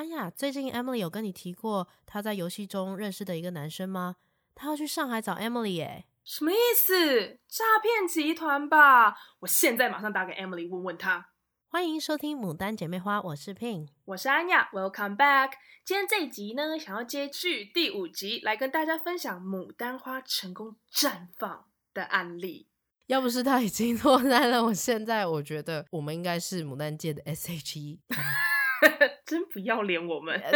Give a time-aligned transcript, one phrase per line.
[0.00, 4.16] 安雅，最近 Emily 有跟你提过她在游戏中认识的一个男生吗？
[4.54, 6.06] 他要去上海找 Emily 耶。
[6.24, 7.38] 什么意思？
[7.46, 9.14] 诈骗集团吧！
[9.40, 11.26] 我现在马上打给 Emily 问问他。
[11.68, 15.50] 欢迎收听《牡丹姐妹花》，我是 Pin，我是安雅，Welcome back。
[15.84, 22.68] 今天这一集呢，想要接续第五集，来跟大家分享牡丹花成功绽放的案例。
[23.08, 27.98] 要不是他已经落单了，我现在我觉得我们应该是牡丹界的 SHE。
[29.30, 30.34] 真不要脸，我们。
[30.34, 30.52] OK，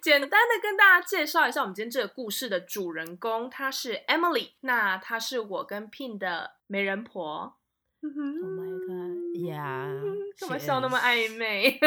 [0.00, 7.58] 简单的跟大家介绍一下我们今天这个故事的主人公，她是 Emily，那她是我跟 Pin 的媒人婆。
[8.00, 9.90] Oh my god，呀，
[10.40, 11.78] 干嘛笑那么暧昧？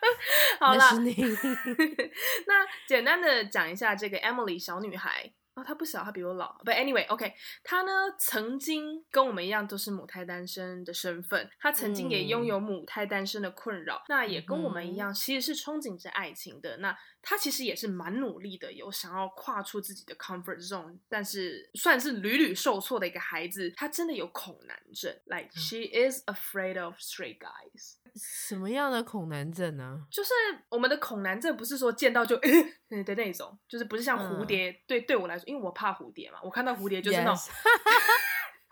[0.60, 0.84] 好了，
[2.46, 5.32] 那简单的讲一下这个 Emily 小女孩。
[5.60, 6.56] 哦，他不小，他比我老。
[6.64, 16.78] But anyway，OK，okay，他呢曾经跟我们一样都是母胎单身的身份，他曾经也拥有母胎单身的困扰，嗯、那也跟我们一样，其实是憧憬着爱情的。
[16.78, 23.70] 那他其实也是蛮努力的，有想要跨出自己的 comfort zone，但是算是屡屡受挫的一个孩子。
[23.76, 27.96] 他真的有恐男症，like she is afraid of straight guys。
[28.16, 30.00] 什么样的恐男症呢？
[30.10, 30.30] 就是
[30.68, 32.62] 我们的恐男症，不是说见到就诶
[33.04, 34.70] 的那种，就是不是像蝴蝶。
[34.70, 37.34] 嗯、对，对我来说，因为我怕蝴蝶嘛，我看到蝴蝶就是那种。
[37.34, 37.48] Yes.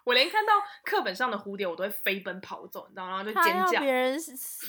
[0.08, 3.10] 我连看到课本上的蝴蝶，我都会飞奔跑走，你知道吗？
[3.10, 3.78] 然后就尖叫。
[3.78, 4.18] 别人，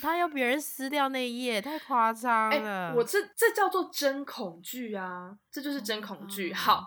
[0.02, 2.90] 他要别人撕掉那一页，太夸张了。
[2.90, 5.34] 欸、我这这叫做真恐惧啊！
[5.50, 6.52] 这就是真恐惧。
[6.54, 6.86] 好，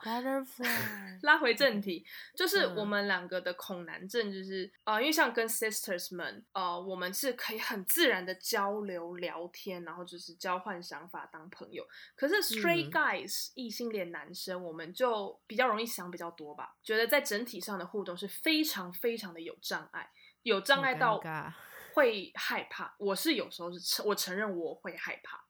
[1.22, 2.04] 拉回正题，
[2.36, 11.82] 就是我们两个的恐男症，就是啊、呃，因为像跟 sisters 们，呃，我们是可以很自然的交流聊天，然后就是交换想法当朋友。
[12.14, 18.28] 可是 straight guys 异、嗯、性恋男生，我们就比较容易想比较多吧，觉得在整体上的互动是。
[18.42, 20.10] 非常非常的有障碍，
[20.42, 21.20] 有障碍到
[21.94, 22.94] 会害怕。
[22.98, 25.44] 我是有时候是承我承认我会害怕，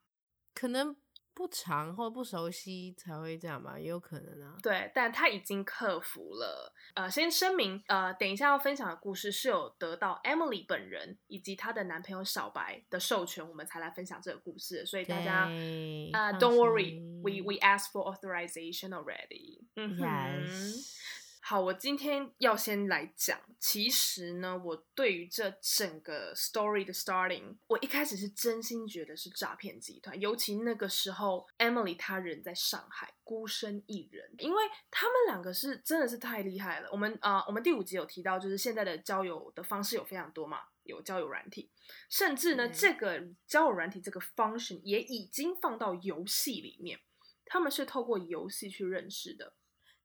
[0.55, 0.95] 可能
[1.34, 4.59] 不长或不熟悉才会这样吧，也有可能啊。
[4.62, 6.75] 对，但他已经克服了。
[6.94, 14.84] 呃，先声明，呃，等一下要分享的故事是有得到 Emily 本人以及她的男朋友小白的授权，我们才来分享这个故事。
[14.84, 15.45] 所以大家
[16.12, 19.65] 啊，Don't worry，we we ask for authorization already。
[19.77, 20.05] 嗯哼。
[20.05, 21.22] Yes.
[21.44, 23.36] 好，我今天要先来讲。
[23.58, 30.19] 其实呢，我对于这整个 story 的 starting，我一开始是真心觉得是诈骗集团。
[30.20, 34.32] 尤其那个时候，Emily 她人在上海，孤身一人。
[34.38, 36.88] 因为他们两个是真的是太厉害了。
[36.92, 41.72] 我们啊、呃，我们第五集有提到，就是现在的交友的方式有非常多嘛，有交友软体，
[42.09, 47.00] 甚至呢，嗯、这个交友软体这个 function 也已经放到游戏里面。
[47.44, 49.54] 他们是透过游戏去认识的。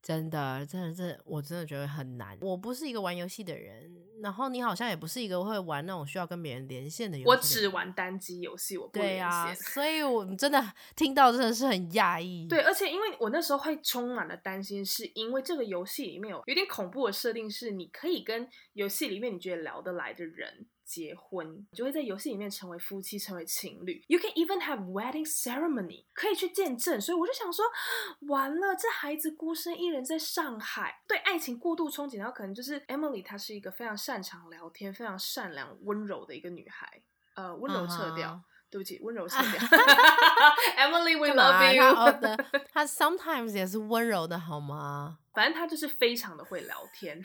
[0.07, 2.37] 真的，真的，真的，我真的觉得很难。
[2.39, 3.91] 我不是一个玩游戏的人，
[4.21, 7.29] 然后你好像也不是一个会玩那种需要跟别人连线的游戏。
[7.29, 9.17] 我只玩单机游戏，我不连线。
[9.17, 10.63] 对啊，所以我真的
[10.95, 12.47] 听到真的是很讶异。
[12.47, 20.67] 对，而且因为我那时候会充满了担心，是因为这个游戏里面有有点恐怖的设定，是你可以跟游戏里面你觉得聊得来的人。
[20.87, 24.01] 结婚就会在游戏里面成为夫妻，成为情侣。
[24.07, 26.99] You can even have wedding ceremony，可以去见证。
[26.99, 27.65] 所以我就想说，
[28.29, 37.01] 完了，这孩子孤身一人在上海，对爱情过度憧憬，然后可能就是 Emily，她是一个非常擅长聊天、非常善良、温柔的一个女孩。
[37.35, 38.41] 呃，温柔撤掉，uh huh.
[38.71, 39.59] 对不起，温柔撤掉。
[40.77, 41.83] Emily，we love you。
[42.73, 45.19] 她 sometimes 也是温柔的，好吗？
[45.33, 47.21] 反正她就是非常的会聊天。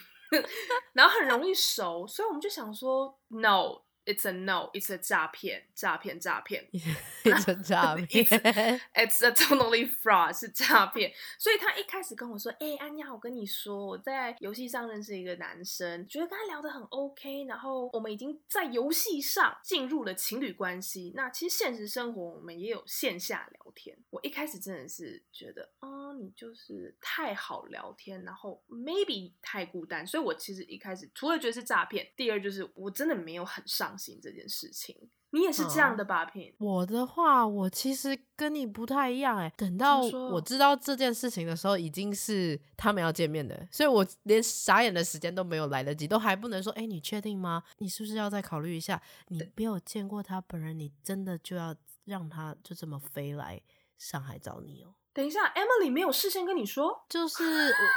[0.93, 3.83] 然后很容易熟，所以我们就想说，no。
[4.05, 4.71] It's a no.
[4.73, 6.69] It's a 诈骗，诈骗，诈骗。
[7.23, 8.25] It's a 诈骗。
[8.95, 11.13] It's, a totally fraud，是诈骗。
[11.39, 21.13] 所以他一开始跟我说：“哎、欸，安妮，我跟你说，我在游戏上认识一个男生，觉得跟他聊得很 OK，然后我们已经在游戏上进入了情侣关系。
[21.15, 23.97] 那其实现实生活我们也有线下聊天。
[24.11, 30.05] 我一开始真的是觉得，哦，你就是太好聊天，然后 maybe 太孤单。
[30.05, 33.92] 所以我其实一开始除了觉得是诈骗，第二就是我真的没有很上。
[34.21, 34.97] 这件事情，
[35.31, 39.53] 你也是这样的吧？Pin，我的话，我其实跟你不太一样哎。
[39.57, 47.63] 等到我知道这件事情的时候，已经是他们要见面的，所以我连傻眼的时间都没有来得及，都还不能说，哎，你确定吗？
[47.79, 49.01] 你是不是要再考虑一下？
[49.29, 51.75] 你没有见过他本人，你真的就要
[52.05, 53.61] 让他就这么飞来
[53.97, 54.95] 上海找你哦？
[55.15, 57.45] 等一下，Emily 没有事先跟你说，就是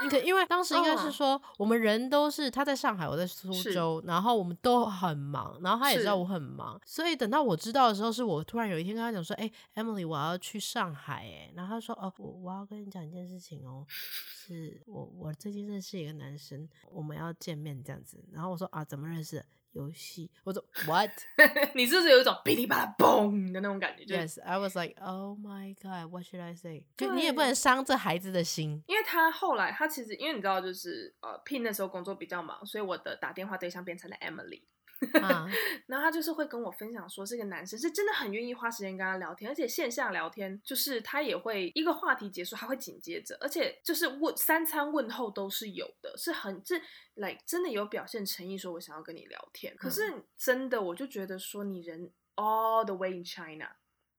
[0.03, 19.41] 你可因为当时应该是说我们人都是他在上海，我在苏州，然后我们都很忙，然后他也知道我很忙，所以等到我知道的时候，是我突然有一天跟他讲说，哎，Emily，我要去上海，哎，然后他说，哦，我我要跟你讲一件事情哦，是我我最近认识一个男生，我们要见面这样子，然后我说啊，怎么认识？
[19.75, 21.12] 游戏，我说 What？
[21.75, 26.86] 你是不是有一种噼里啪啦嘣的那种感觉？Yes，I was like Oh my God，What should I say？
[26.98, 34.62] 就你也不能伤这孩子的心，因为他后来他其实因为你知道就是呃 Pin 那时候工作比较忙，所以我的打电话对象变成了 Emily。
[35.21, 35.45] 啊、
[35.88, 46.80] 然后他就是会跟我分享说，这个男生是真的很愿意花时间跟他聊天，而且线下聊天就是他也会一个话题结束，他会紧接着，而且就是问三餐问候都是有的，是很这
[47.15, 49.75] 来、like, 真的有表现诚意，说我想要跟你聊天。
[49.77, 50.01] 可是
[50.38, 53.69] 真的，我就觉得说你人 all the way in China，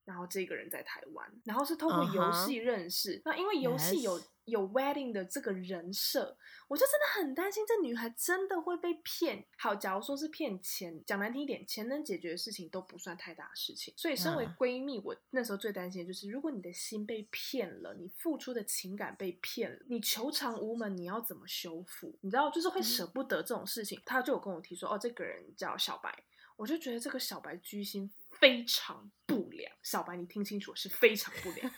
[0.06, 3.23] 然后这个人在台湾，然后是透过游戏认识，uh huh.
[3.26, 4.19] 那因为游戏有。
[4.47, 6.37] 有 wedding 的这个人设，
[6.69, 9.44] 我就真的很担心这女孩真的会被骗。
[9.58, 13.93] 好，假如说是骗钱，讲难听一点，钱能解决的事情都不算太大的事情。
[13.97, 22.17] 所以，身为闺蜜，我那时候最担心的就是，如果你的心被骗了，你付出的情感被骗了，你求偿无门，你要怎么修复？
[22.20, 24.00] 你知道，就是会舍不得这种事情。
[24.06, 26.17] 她就有跟我提说，哦，这个人叫小白，
[26.55, 28.09] 我就觉得这个小白居心
[28.41, 31.71] 非常不良，小白，你听清楚，是非常不良。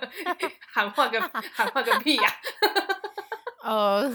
[0.68, 1.20] 喊话个
[1.52, 2.40] 喊话个屁呀！
[3.62, 4.10] 呃，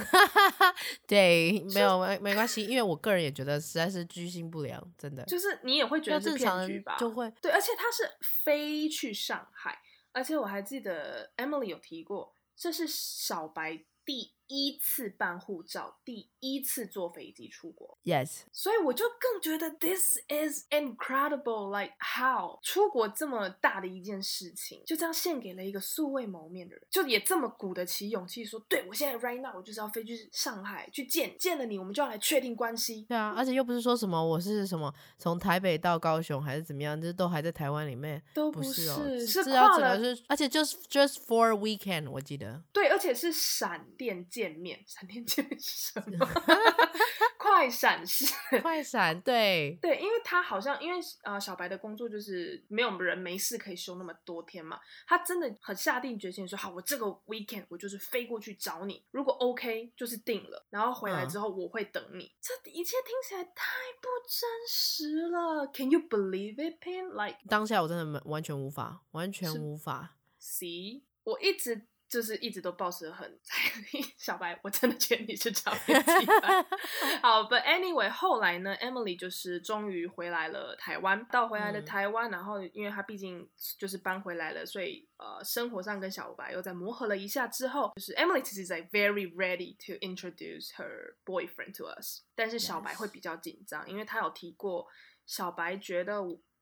[1.08, 5.24] 对，没有没没关系，因为我个人也觉得实在是居心不良，真的。
[5.26, 6.98] 就是你也会觉得是骗局吧？
[7.00, 9.80] 就会对，而且他是飞去上海，
[10.12, 33.06] 而且我还记得 Emily 有提过，这是小白第一次办护照，第一次坐飞机出国，Yes，所以我就更觉得 This is incredible，like how 出国这么大的一件事情，就这样献给了一个素未谋面的人，就也这么鼓得起勇气说，对我现在 right now 我就是要飞去上海去见见了你，我们就要来确定关系。
[33.10, 44.26] 对啊，而且又不是说什么我是什么从台北到高雄还是怎么样，就是都还在台湾里面，都不是，不是哦，是，是跨了，是而且就是 just for weekend，我记得，对，而且是闪电。
[44.38, 46.28] 见面，闪电见面是什么？
[47.40, 48.26] 快闪是
[48.62, 62.26] 快闪，对对，因为他好像因为呃小白的工作就是没有人没事可以休那么多天嘛，他真的很下定决心说好，我这个 weekend 我就是飞过去找你，如果 OK 就是定了，然后回来之后我会等你。
[62.26, 67.10] 嗯、这一切听起来太不真实了，Can you believe it, Pin?
[67.14, 70.18] Like 当下我真的完全无法，完全无法。
[70.40, 71.88] See，我一直。
[72.10, 73.40] 就是一直都保持很
[74.18, 76.66] 小白，我真的觉得你是超级烦。
[77.22, 94.88] 好，But anyway，后来呢，Emily 就是终于回来了台湾，到回来了台湾，嗯、然后因为她毕竟就是搬回来了，所以呃，生活上跟小白又在磨合了一下之后，就是 Emily 其实 like very ready to introduce her boyfriend to us，但是小白会比较紧张.因为他有提过
[95.26, 96.22] 小白觉得。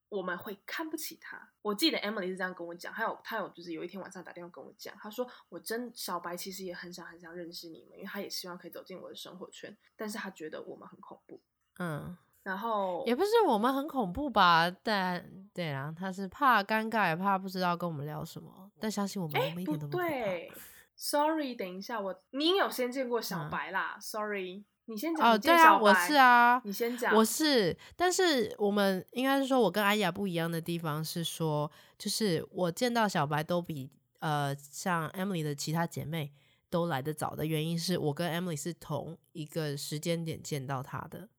[0.10, 1.50] 我们会看不起他。
[1.62, 11.42] 我记得 Emily 是这样跟我讲，还有他有就是有一天晚上打电话跟我讲，他说我真小白其实也很想很想认识你们，因为他也希望可以走进我的生活圈，但是他觉得我们很恐怖。
[11.80, 14.70] 嗯，然后也不是我们很恐怖吧？
[14.84, 18.72] 但对啊，他是怕尴尬，也怕不知道跟我们聊什么。
[18.80, 20.52] 但相信我们，我们一点都不对。
[20.96, 23.96] Sorry，等一下我你有先见过小白啦。
[23.98, 24.64] 嗯、Sorry。
[24.88, 33.90] 你先讲哦，对啊，我是啊，你先讲，我是，但是我们应该是说，我跟阿雅不一样的地方是说，就是我见到小白都比
[34.20, 36.32] 呃像 Emily 的其他姐妹
[36.70, 41.30] 都来得早的原因，是我跟 Emily 是同一个时间点见到她的。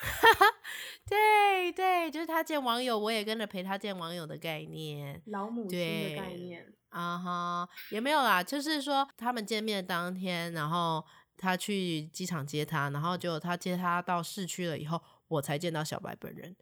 [1.08, 11.04] 对对，就是他见网友，我也跟着陪他见网友的概念，老母亲的概念啊哈，uh 也没有啦，就是说他们见面当天，然后。
[11.42, 16.54] 他去机场接他，然后就他接他到市区了以后，我才见到小白本人。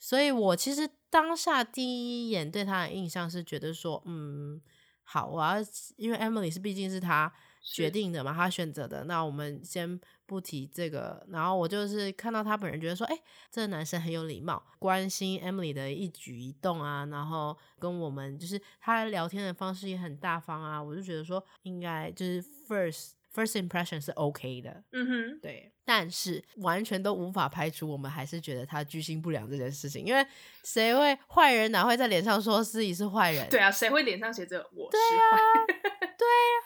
[0.00, 4.60] 所以我其实当下第一眼对他的印象是觉得说，嗯，
[5.04, 5.54] 好我要，
[5.96, 9.04] 因为 Emily 是毕竟是他决定的嘛，他选择的。
[9.04, 13.16] 那我们先不提这个，然后我就是看到他本人，觉得说，哎，
[13.52, 23.12] 这个男生很有礼貌，关心 Emily 的一举一动啊，然后跟我们就是他聊天的方式也很大方啊，我就觉得说，应该就是 first。
[23.34, 30.24] First impression 是 OK 的，嗯哼，对，但是完全都无法排除我们还是觉得他居心不良这件事情，因为
[30.62, 33.48] 谁会坏人哪会在脸上说自己是坏人？
[33.50, 35.40] 对啊，谁会脸上写着我是坏？
[35.66, 36.63] 对啊， 对啊。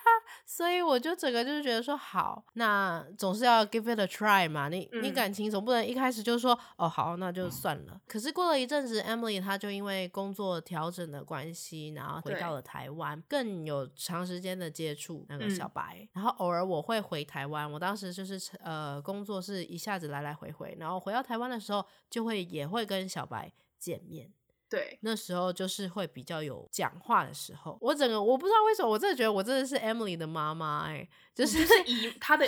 [0.50, 4.70] 所以我就整个就是觉得说好，那总是要 give it a try 嘛。
[4.70, 8.00] 你你感情总不能一开始就说哦好，那就算了。
[8.08, 15.98] 可是过了一阵子，Emily 她就因为工作调整的关系，然后回到了台湾，更有长时间的接触那个小白。
[16.00, 24.32] 嗯、然后偶尔我会回台湾，我当时就是呃工作是一下子来来回回，然后回到台湾的时候就会也会跟小白见面。
[24.68, 27.78] 对，那时候就是会比较有讲话的时候。
[27.80, 32.46] 我整个我不知道为什么，我真的觉得我真的是 Emily 的妈妈哎，就是，就是以她的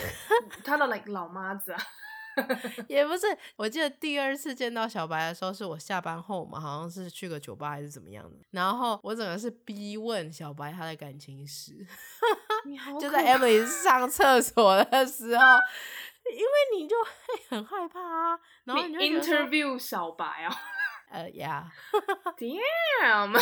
[0.64, 1.80] 她的 like 老妈子啊。
[2.86, 11.84] 也不是，我记得第二次见到小白的时候，是我下班后嘛，好像是去个酒吧还是怎么样的，然后我整个是逼问小白他的感情史，
[13.00, 15.44] 就在 Emily 上厕所的时候，
[16.32, 20.56] 因为你就会很害怕啊，然后你就 interview 小白啊，
[21.10, 21.70] 呃呀
[22.38, 23.40] ，Damn。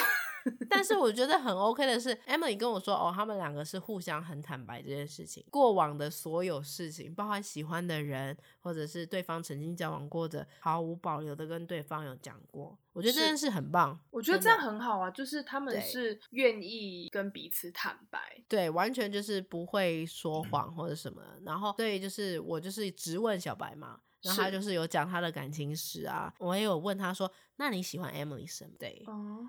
[0.70, 12.78] 但是我觉得很 OK 的是，Emily 跟我说，哦，他们两个是互相很坦白这件事情，过往的所有事情，包括喜欢的人，或者是对方曾经交往过的，毫无保留的跟对方有讲过。
[12.94, 21.22] 我觉得这件事很棒，我觉得这样很好啊，就是他们是愿意跟彼此坦白，对，对，完全就是不会说谎或者什么。
[21.44, 28.70] 然后，对，就是我就是直问小白嘛，然后他就是有讲他的感情史啊，我也有问他说，那你喜欢 Emily 什么？
[28.78, 29.46] 对，哦。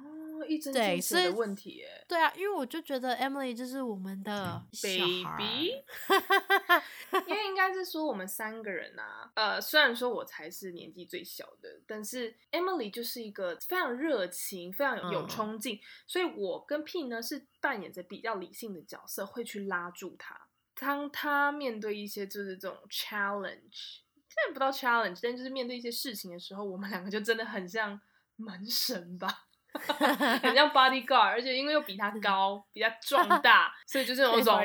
[0.47, 5.73] 一针见血的问题，哎，对啊，因为我就觉得 Emily 就是我们的 baby，
[7.27, 20.47] 因为应该是说我们三个人啊，呃，虽然说我才是年纪最小的，但是 Emily 就是一个非常热情、非常有冲劲，嗯、所以我跟 Pin 呢是扮演着比较理性的角色，会去拉住他。
[20.73, 23.99] 当他面对一些就是这种 challenge，
[24.39, 28.00] 现在不到 challenge，但就是面对一些事情的时候，我们两个就真的很像
[28.36, 29.46] 门神吧。
[29.72, 34.60] 很像 bodyguard，而且因为又比他高，比他壮大，所以就是那种，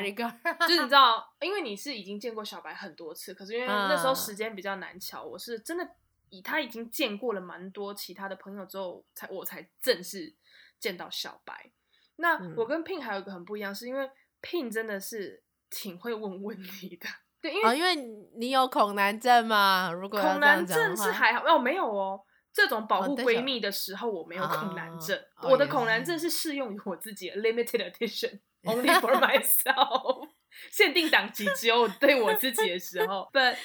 [0.61, 5.87] 就是你知道，因为你是已经见过小白很多次，可是因为那时候时间比较难巧，我是真的
[6.31, 10.33] 以他已经见过了蛮多其他的朋友之后，才我才正式
[10.79, 11.71] 见到小白。
[12.15, 14.09] 那我跟 Pin 还有一个很不一样，是因为
[14.41, 17.07] Pin 真的是挺会问问题的，
[17.45, 17.95] 对，因为、哦、因为
[18.37, 22.19] 你有恐男症嘛，如果恐男症是还好，哦，没有哦。
[22.51, 25.19] 这种保护闺蜜的时候，我没有恐男症。
[25.35, 30.29] Oh, 我的恐男症是适用于我自己的，limited edition，only for myself。
[30.71, 33.55] 限定档期只有对我自己的时候， But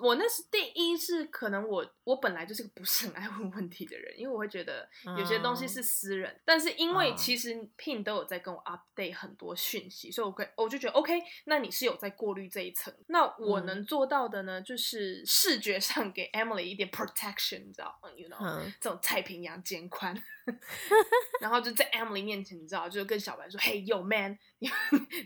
[0.00, 6.32] 我那是第一是可能我我本来就是个不是很爱问问题的人，因为我会觉得有些东西是私人。
[6.32, 12.92] Uh, 但是因为其实 Pin 都有在跟我 update 很多讯息，所以我可我就觉得 OK，那你是有在过滤这一层。
[13.08, 18.72] 那我能做到的呢，就是视觉上给 Emily 一点 protection，你知道吗？You know，、uh.
[18.80, 20.20] 这种太平洋肩宽。
[21.42, 24.70] 然后就在 Emily 面前，你知道，就跟小白说：“Hey yo man，你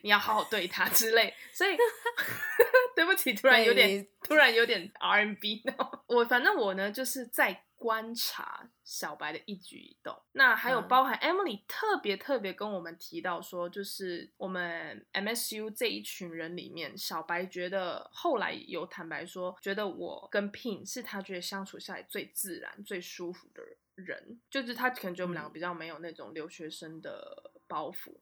[0.03, 1.77] 你要好好对他之类。”所以
[2.97, 5.63] 对不起，突然有点突然有点 R&B。
[6.07, 10.17] 我反正我呢，就是在观察小白的一举一动。
[10.33, 23.77] 那还有包含 Emily 特别特别跟我们提到说，就是我们 MSU 这一群人里面，小白觉得后来有坦白说，觉得我跟 Pin 是他觉得相处下来最自然、最舒服的人。
[23.95, 28.21] 人就是他，可能觉得我们两个比较没有那种留学生的包袱，嗯、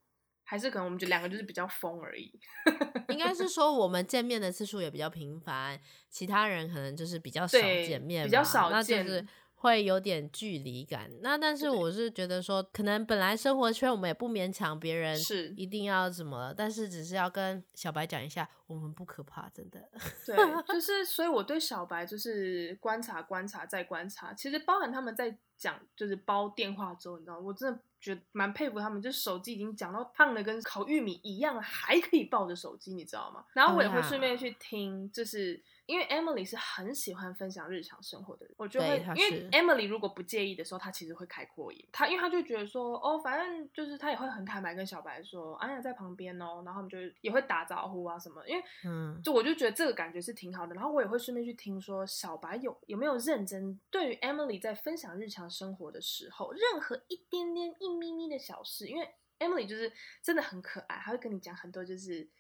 [0.51, 2.29] 还是可能我们就两个就是比较疯而已。
[3.09, 9.07] 应该是说我们见面的次数也比较频繁，其他人可能就是比较少见面，比较少见。
[9.07, 19.89] 就是会有点距离感，那但是我是觉得说，可能本来生活圈我们也不勉强别人是一定要怎么，但是只是要跟小白讲一下，我们不可怕，真的。
[20.27, 20.35] 对，
[20.67, 27.39] 就 是所以我对小白就是观察、观察再观察，其实包含他们在讲就是煲电话粥，你知道？
[27.39, 33.45] 我真的觉得蛮佩服他们，就是手机已经讲到烫的跟烤玉米一样，还可以抱着手机，你知道吗？
[33.53, 35.63] 然后我也会顺便去听，就是。
[35.91, 41.89] 因为 Emily 是很喜欢分享日常生活的人，我就会，因为 Emily 如果不介意的时候，她其实会开扩音。
[41.91, 48.41] 她因为她就觉得说，哦，反正就是她也会很坦白跟小白说，安雅在旁边哦，然后他们就也会打招呼啊什么。
[48.47, 50.77] 因为，嗯，就我就觉得这个感觉是挺好的。
[50.77, 59.09] 然后我也会顺便去听说，小白有有没有认真对于 Emily 在分享日常生活的时候，任何一点点一咪咪的小事，因为
[59.41, 59.93] Emily 就是
[60.23, 62.31] 真的很可爱，她会跟你讲很多就是。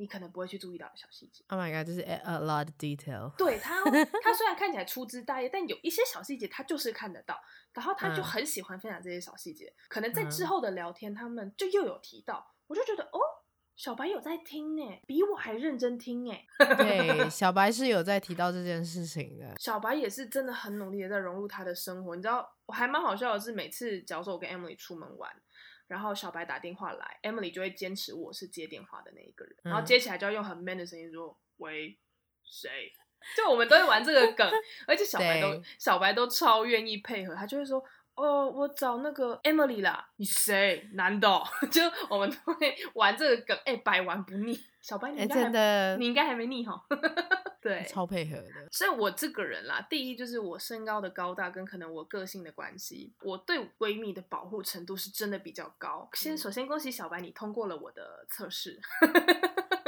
[0.00, 1.44] 你可能不会去注意到的小细节。
[1.48, 3.30] Oh my god，这是 a lot of detail。
[3.36, 7.38] 对他，他 虽然看起来粗枝大叶，但有一些小细节他就是看得到。
[7.74, 9.66] 然后他就很喜欢分享这些小细节。
[9.66, 13.20] 嗯、可能在之后的聊天，他们就又有提到，我就觉得哦，
[13.76, 16.46] 小白有在听诶，比我还认真听诶。
[16.58, 19.54] 对，小白是有在提到这件事情的。
[19.58, 22.16] 小白也是真的很努力的在融入他的生活。
[22.16, 25.30] 你知道，我还蛮好笑的是，每次假如说我跟 Emily 出门玩。
[25.90, 31.98] 然后小白打电话来，Emily 就会坚持我是接电话的那一个人，嗯、然后接起来就要用很 man 的声音说：“喂，
[32.44, 32.92] 谁？”
[33.36, 34.48] 就我们都会玩这个梗，
[34.86, 37.82] 而且小白都小白都超愿意配合，他就会说
[38.20, 40.88] ：“哦，我找那个 Emily 啦，你谁？
[40.92, 44.60] 男的？” 就我们都会玩这个梗，哎，百玩不腻。
[44.80, 46.82] 小白，你应该还、欸、真的你应该还没腻哈。
[47.60, 48.68] 对，超配合的。
[48.72, 56.08] 所以，我这个人啦，第一就是我身高的高大，跟可能我个性的关系，我对闺蜜的保护程度是真的比较高。
[56.14, 58.80] 先，首先恭喜小白，你通过了我的测试。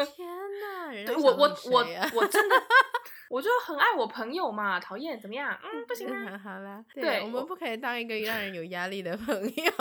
[0.05, 1.05] 天哪！
[1.07, 2.57] 对我我我我真的，
[3.31, 5.59] 我就很爱我朋友嘛，讨厌怎么样？
[5.63, 6.39] 嗯，不行啊。
[6.43, 9.73] 好啦，对，我们不可以当一个让人有压力的朋友。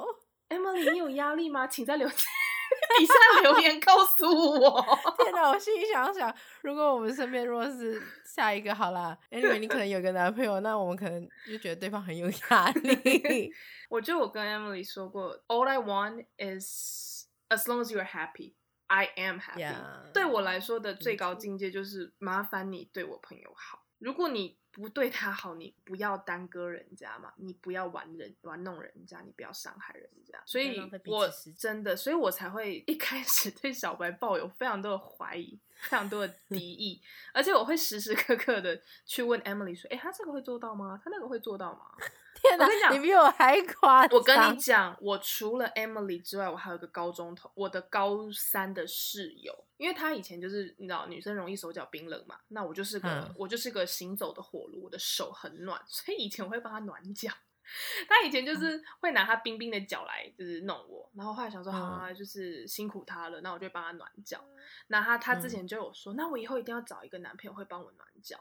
[0.50, 1.66] Emily，你有压力吗？
[1.66, 4.26] 请在留底下留言告诉
[4.60, 4.84] 我。
[5.18, 6.32] 天哪，我心里想想，
[6.62, 13.52] 如果我们身边若是下一个好啦，Anyway，你可能有个男朋友，那我们可能就觉得对方很有压力。
[13.88, 18.54] 我觉得我跟 Emily 说过，All I want is as long as you are happy,
[18.90, 20.12] I am happy。
[20.12, 23.86] 对我来说的最高境界就是麻烦你对我朋友好。
[23.98, 30.42] 如果你不对他好，你不要耽搁人家嘛，你不要玩人玩弄人家，你不要伤害人家。
[30.44, 37.00] 所以我真的，所以我才会一开始对小白抱有非常多的怀疑，非常多的敌意，
[37.32, 41.00] 而且我会时时刻刻的去问 Emily 说：“哎，他这个会做到吗？
[41.02, 41.80] 他那个会做到吗？”
[42.42, 44.18] 天哪，我跟你讲，你比我还夸张。
[44.18, 57.30] 我跟你讲，我除了 Emily 之外，我还有个高中同，我的高三的室友，因为她以前就是你知道，女生容易手脚冰冷嘛，那我就是个、嗯、我就是个行走的火炉，我的手很暖，所以以前我会帮她暖脚。
[58.08, 64.44] 她以前就是会拿他冰冰的脚来就是弄我，然后后来想说，好啊，就是辛苦他了，那我就帮他暖脚。
[64.88, 68.38] 那他他之前就有说，那我以后一定要找一个男朋友会帮我暖脚。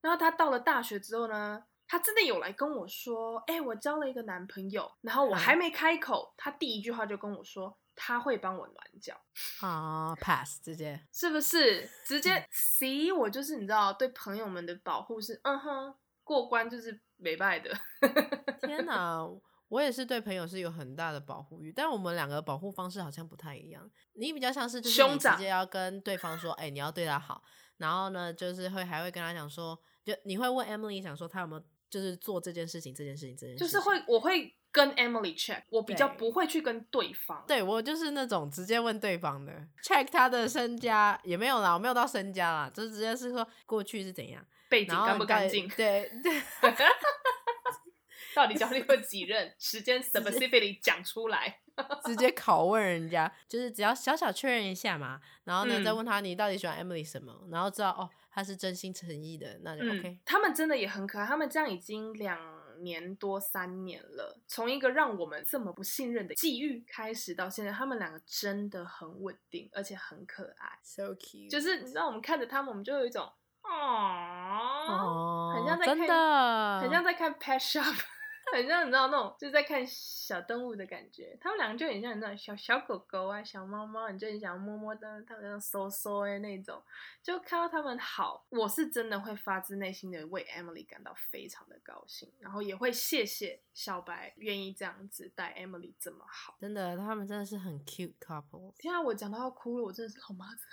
[0.00, 1.64] 然后他到了大学之后呢？
[1.86, 9.14] 他真的有来跟我说，哎、欸，我交了一个男朋友，然后我还没开口，他第一句话就跟我说他会帮我暖脚。
[9.60, 13.12] 啊，pass 直接是不是直接 C？
[13.12, 15.94] 我就是你知道，对朋友们的保护是嗯哼
[16.24, 17.70] 过关就是没败的。
[18.62, 19.26] 天哪，
[19.68, 23.90] 我也是对朋友是有很大的保护欲，但我们两个保护方式好像不太一样。
[24.14, 27.42] 你比较像是就是你直接要跟对方说， 哎、欸，你要对他好，
[27.78, 31.62] 然后呢，就是会还会跟他讲说，就你会问 Emily 想说他有没有。
[31.90, 37.44] 就是做这件事情，这件事情，这件事情，就是会，我会跟 Emily check，我比较不会去跟对方。
[37.46, 46.42] 对，我就是那种直接问对方的，check 他的身家也没有啦，我没有到身家啦，就是直接是说过去是怎样，背景干不干净，对 对，
[48.34, 51.60] 到底交过几任，时间 specifically 讲出来，
[52.04, 58.10] 直接拷问人家，就是只要小小确认一下嘛，然后呢、嗯、再问他你到底喜欢 Emily 什么，然后知道哦。
[58.36, 60.08] 他是真心诚意的，那就 OK。
[60.08, 62.36] 嗯，他们真的也很可爱，他们这样已经两
[62.82, 71.48] 年多三年了，从一个让我们这么不信任的际遇开始到现在，他们两个真的很稳定，而且很可爱，so cute。
[71.48, 73.32] 就是你知道，我们看着他们，我们就有一种
[73.64, 77.94] 哦，很像在看，真的，很像在看 Pet Shop。
[78.52, 86.80] 很像你知道那种就是在看小动物的感觉，他们两个就很像那种小小狗狗啊、小猫猫，你就很想摸摸的，他们那种嗖嗖的那种，
[87.22, 98.74] 就看到他们好，我是真的会发自内心的为 Emily 感到非常的高兴，然后也会谢谢小白愿意这样子带 Emily 这么好，真的，他们真的是很 cute couple。
[98.76, 100.66] 天啊，我讲到要哭了，我真的是老妈子。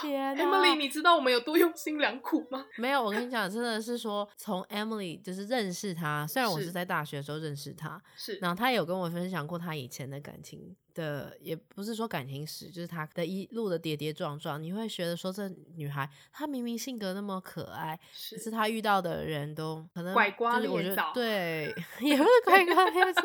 [0.00, 2.66] 天，Emily，你知道我们有多用心良苦吗？
[2.76, 23.22] 没有，我跟你讲，真的是说从 Emily 就是认识她，虽然我是在大学的时候认识她，是，然后她也有跟我分享过她以前的感情的，也不是说感情史，就是她的一路的跌跌撞撞，你会觉得说这女孩她明明性格那么可爱，是可是她遇到的人都可能拐瓜裂枣，对， 也不是拐瓜裂枣。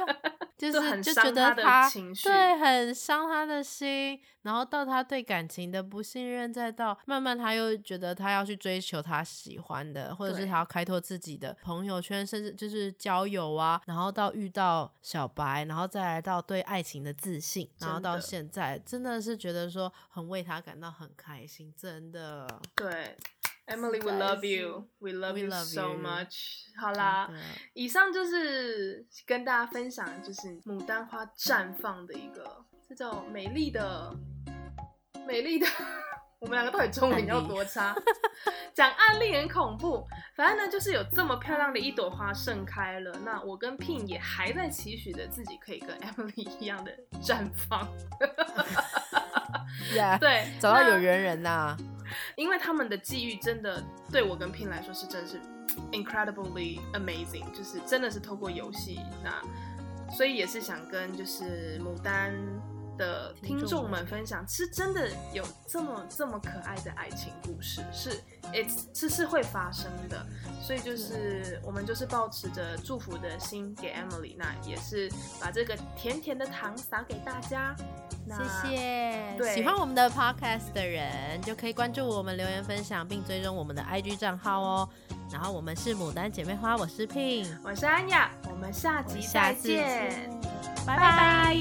[0.58, 1.90] 就是很就觉得他
[2.24, 23.18] 对很伤他的心，然后到他对感情的不信任，再到慢慢他又觉得他要去追求他喜欢的，或者是他要开拓自己的朋友圈，甚至就是交友啊，然后到遇到小白，然后再来到对爱情的自信，然后到现在真的是觉得说很为他感到很开心，真的对。
[23.68, 26.66] Emily，we love you，we love you so much。
[26.80, 27.30] 好啦，
[27.74, 34.16] 以上就是跟大家分享，就是牡丹花绽放的一个这种美丽的、
[35.28, 35.66] 美丽的。
[36.38, 37.96] 我们两个到底中文要多差？
[38.72, 40.06] 讲案例很恐怖。
[40.36, 43.12] 反正呢，就是有这么漂亮的一朵花盛开了。
[43.26, 46.92] 那我跟 Pin 也还在期许着自己可以跟 Emily 一样的
[47.24, 47.88] 绽放。
[49.96, 51.78] yeah, 对，找到有缘人呐、啊。
[52.36, 55.40] 因为他们的际遇真的对我跟 Pin 来说是真是
[55.92, 59.42] incredibly amazing，就是真的是透过游戏，那
[60.16, 62.34] 所以也是想跟就是牡丹
[62.98, 68.22] 的听众们分享，是真的有这么这么可爱的爱情故事，是
[68.54, 70.26] it's 是是会发生的，
[70.62, 77.76] 所以就是我们就是抱持着祝福的心给 Emily，那也是把这个甜甜的糖撒给大家。
[78.28, 84.90] 谢谢，对，喜欢我们的 podcast 的人就可以关注我们，留言分享，并追踪我们的 IG 账号哦。
[85.32, 90.28] 然后我们是牡丹姐妹花，我是 Pin，我是安雅，我们下集再见，
[90.86, 91.56] 拜拜。